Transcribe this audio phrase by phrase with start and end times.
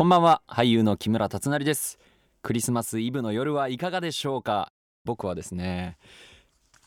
[0.00, 0.40] こんばんは。
[0.48, 1.98] 俳優の木村達成です。
[2.40, 4.72] クリスマスイブの夜はいかがでしょうか？
[5.04, 5.98] 僕はですね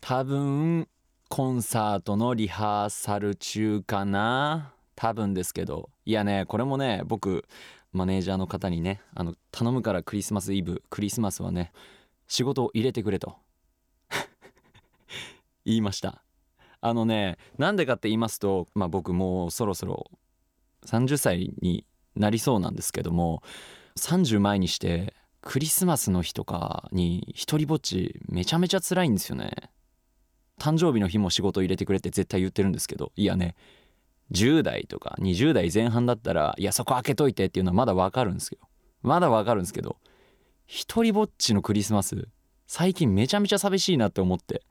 [0.00, 0.88] 多分
[1.28, 4.72] コンサートのリハーサル中かな。
[4.96, 5.88] 多分ですけど。
[6.04, 7.44] いやねこれもね僕
[7.92, 11.70] マネージャーの方にねあの頼むからクリスマスイブクリスマスはね
[12.26, 13.36] 仕事を入れてくれと。
[15.64, 16.24] 言いました。
[16.80, 20.10] あのねなんでかって言いますと、まあ、僕もうそろそろ
[20.86, 21.86] 30歳に
[22.16, 23.42] なりそうなんですけども
[23.98, 29.52] 30前にしてクリスマスの日とかに一人ぼっちめちゃめちゃ辛いんですよね。
[30.58, 33.54] 誕生日の日も仕事入れてくれって絶対言ってるんですけどいやね
[34.32, 38.58] 10代とか20代前半だったらいやそこ開けといてっていうのはまだわかるんですよ。
[39.02, 39.96] まだわかるんですけど
[40.66, 42.28] 一人ぼっちのクリスマス
[42.66, 44.62] 最近めちゃめちゃ寂しいなって思って。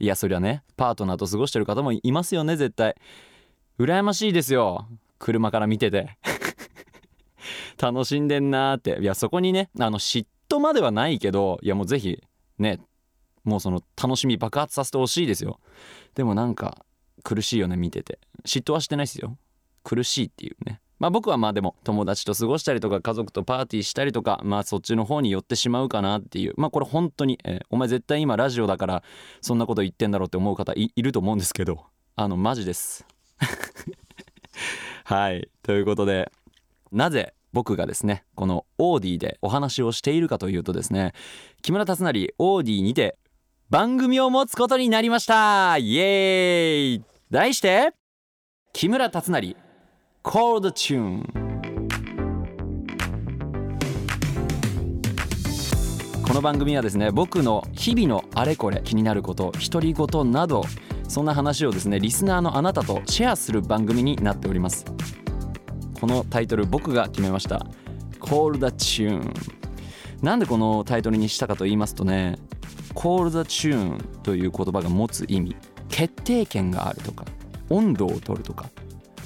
[0.00, 2.96] いやそりゃねパートナーと過ごしてる方もいますよね絶対。
[3.78, 4.86] 羨ましいですよ。
[5.18, 6.18] 車から見てて。
[7.80, 8.98] 楽しんでんなーって。
[9.00, 12.22] いやそこにねあの嫉妬まではないけどいやもうぜひ
[12.58, 12.80] ね
[13.44, 15.60] もうその楽しみ爆発させてほしいですよ。
[16.14, 16.84] でもなんか
[17.22, 18.18] 苦しいよね見てて。
[18.44, 19.38] 嫉妬はしてないですよ。
[19.84, 20.80] 苦しいっていうね。
[20.98, 26.54] まあ僕はまあでも友達と過ごしたりとか家族とパーティーしたりとかまあそっちの方に寄ってしまうかなっていう。
[26.56, 29.02] まあこれ本当に、えー、お前絶対今ラジオだから
[29.40, 31.86] そんなこと言ってんだろうって思う方いると思うんですけど。
[32.16, 33.06] あのマジです。
[35.04, 35.48] はい。
[35.62, 36.32] ということで
[36.90, 41.12] なぜ僕がですねこのオーディでお話をしているかというとですね
[41.62, 43.16] 木村達成オーディにて
[43.70, 45.76] 番組を持つことになりました。
[45.76, 47.04] イエーイ。
[47.30, 47.92] 題して
[48.72, 49.56] 木村達成
[50.24, 51.22] Call the Tune
[56.26, 60.62] この番組はですね僕の日々のあれこれ気になること独り言など
[61.06, 64.86] そんな話をですねリスナーのあなたとシェアする番組になっております。
[66.00, 67.66] このタイトル僕が決めました。
[68.20, 69.32] Call the Tune
[70.22, 72.36] なんでこのタイトルにしたかと言いますとね
[72.94, 75.56] Call the Tune という言葉が持つ意味
[75.88, 77.24] 決定権があるとか
[77.70, 78.68] 温度を取るとか。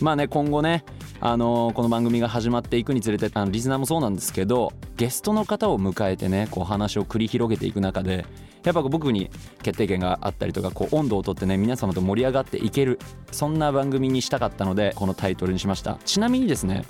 [0.01, 0.85] まあね今後ね
[1.21, 8.27] あの、この番組が始まっていくにつれてあのリスナーもそうなんですけどゲストの方を迎えてねこう話を繰り広げていく中で
[8.65, 9.31] やっぱ僕に
[9.63, 12.99] 決定権があったりとかこう温度をとってね皆様と盛り上がっていける
[13.33, 15.99] そんな番組にしたかったのでこのタイトルにしました。
[16.05, 16.85] ちなみにですね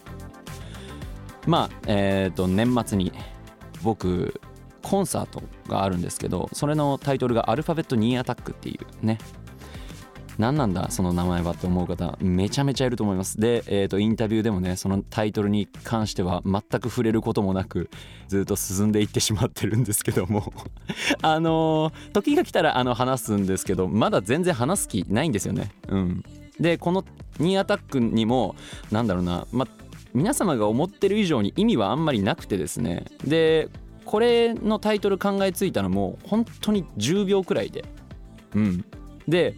[1.47, 3.13] まあえっ、ー、と年末に
[3.83, 4.41] 僕
[4.83, 9.19] コンサートがあるんですけどそれのタイトルがアルファベットニーアタックっていうね
[10.39, 13.39] 何なんだその名前はって思う方めちゃめちゃいると思います。
[13.41, 17.91] で、えー、とインタビューでもねそのタイトルに関しては全く触れることもなく
[18.29, 20.53] ずっと進んでいってしまってるんですけども。
[21.23, 25.71] あのー、時が来たらあの話すんですけどまだ全然話す気ないんですよね。
[25.89, 26.25] うん。
[26.61, 27.05] でこの
[27.39, 28.55] ニーアタックにも
[28.91, 29.67] なんだろうなま
[30.15, 33.07] 皆様が思ってる以上に意味はあんまりなくてですね。
[33.25, 33.69] で
[34.05, 37.85] これのタイトル考えついたのも本当に10秒くらいで。
[38.55, 38.85] うん。
[39.29, 39.55] で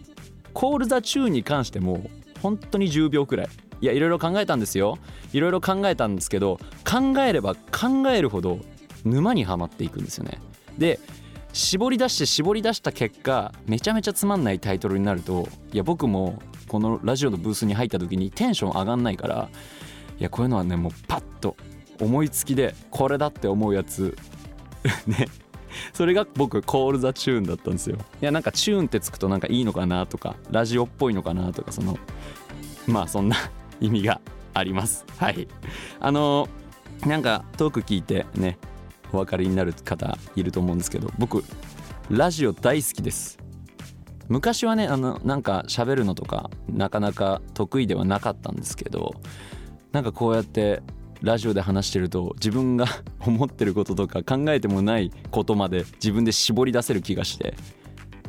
[0.55, 2.09] コール・ザ・チューンに関しても
[2.41, 3.49] 本当に10秒くらい。
[3.81, 4.97] いやいろいろ考えたんですよ。
[5.33, 8.59] いろいろ考えたんですけど考えれば考えるほど
[9.03, 10.39] 沼にはまっていくんですよね。
[10.77, 10.99] で
[11.51, 19.49] 絞り出して絞り出した結果めちゃめちゃつまんないタイトルになるといや僕もこのラジオのブースに入った時にテンション上がんないから
[20.19, 21.55] いやこういうのはねもうパッと
[22.01, 24.17] 思いつきでこれだって思うやつ
[25.07, 25.27] ね
[25.93, 27.97] それが僕コール・ザ・チューンだったんですよ。
[28.21, 31.97] いやなんかチューンってつくとなんかいいのかなとかラジオっぽいのかなとかその
[32.87, 33.35] まあそんな
[33.79, 34.21] 意味が
[34.53, 35.05] あります。
[35.17, 35.47] はい。
[35.99, 36.47] あの
[37.05, 38.57] なんかトーク聞いてね
[39.11, 41.43] お分かりになる方いると思うんですけど僕
[42.09, 43.39] ラジオ大好きです。
[44.27, 49.13] 昔はねあのなんか喋るのとかなかなか得意ではなかったんですけど
[49.91, 50.81] なんかこうやって
[51.25, 52.85] ラジオで話してると自分が
[53.19, 57.55] 思ってることとか考えてもないことまで自分で絞り出せる気がして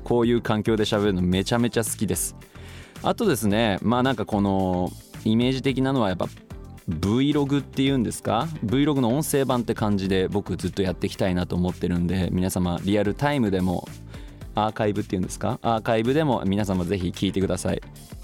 [0.02, 2.34] こういう環境で喋るのめちゃめちゃ好きです。
[3.02, 4.90] あとですねまあなんかこの
[5.24, 6.26] イメージ的なのはやっぱ
[6.88, 13.86] Vlog っていうんですか？Vlog の音声版って感じで僕ずっとやっていきたいなと思ってるんで皆様リアルタイムでも
[14.54, 15.58] アーカイブっていうんですか？
[15.62, 17.82] アーカイブでも皆様ぜひ聞いてください。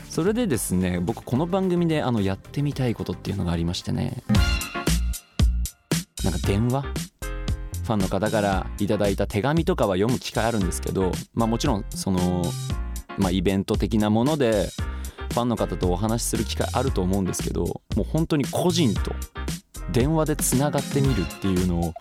[0.08, 4.22] それでですね僕この番組であのやってみたいことっていうのがありましてね。
[6.46, 6.82] 電話？
[6.82, 12.42] ファンの方からいただいた手紙とかは読む機会あるんですけどまあもちろんその
[13.18, 14.68] まあイベント的なもので
[15.32, 17.64] ファンの方とお話しする機会あると思うんですけど
[17.96, 19.12] もう本当に個人と
[19.90, 21.94] 電話でつながってみるっていうのを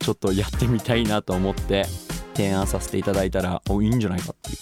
[0.00, 1.84] ちょっとやってみたいなと思って
[2.34, 4.58] 提案させていただいたらおいいんじゃないかっていう。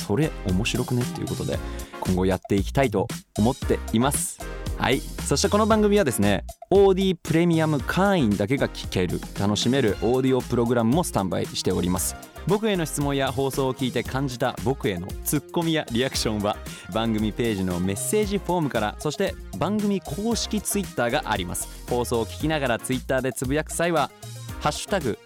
[0.00, 1.58] それ面白くねっていうことで
[2.00, 3.08] 今後やっていきたいと
[3.38, 4.38] 思っています。
[4.78, 5.00] はい。
[5.00, 12.14] そしてこの番組はですね OD プレミアム会員だけが聞ける楽しめるオーディオプログラムもスタンバイしております。
[12.46, 16.56] 僕への質問や放送を聞いて感じた僕へのツッコミやリアクションは
[16.94, 21.68] 番組ページのメッセージフォームからそして番組公式ツイッターがあります。
[21.90, 24.10] 放送を聞きながらツイッターでつぶやく際は
[24.60, 25.18] 「ハッシュタグ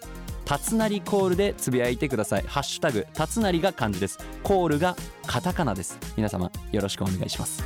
[0.45, 2.43] たつなりコールでつぶやいてください。
[2.47, 4.17] ハッシュタグたつなりが漢字です。
[4.43, 5.97] コールがカタカナです。
[6.17, 7.63] 皆様よろしくお願いします。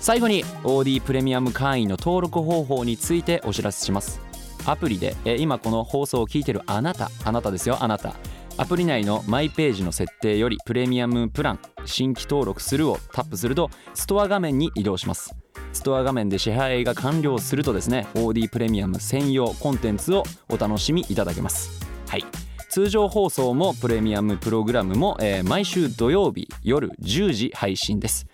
[0.00, 4.20] 最後に OD プレミアム会員の登録方法についてお知らせします。
[4.64, 8.14] アプリで今この放送を聞いてるあなたあなたですよあなた。
[8.56, 15.34] アプリ内のマイページの設定よりプレミアムプラン新規登録するをタップするとストア画面に移動します。
[15.72, 21.84] ストア画面で支払いが完了するとですね OD プレミアム専用コンテンツをお楽しみいただけます。
[22.08, 22.24] はい。
[22.70, 28.26] 通常放送もプレミアムプログラムも、えー毎週土曜日夜10時配信です。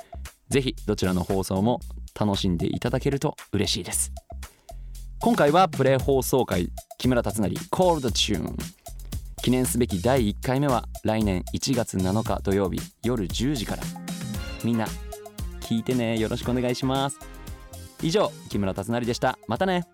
[0.49, 1.81] ぜひどちらの放送も
[2.19, 4.12] 楽しんでいただけると嬉しいです。
[5.20, 8.56] 今回はプレイ放送会木村達成コールドチューン
[9.43, 13.82] 記念すべき第1回目は来年1月7日土曜日夜10時から。
[14.64, 14.87] みんな
[15.61, 16.19] 聞いてね。
[16.19, 17.19] よろしくお願いします。
[18.02, 19.38] 以上木村達成でした。
[19.46, 19.85] またね。